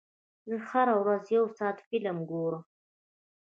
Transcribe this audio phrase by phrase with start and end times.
[0.47, 2.63] زه هره ورځ یو ساعت فلم ګورم.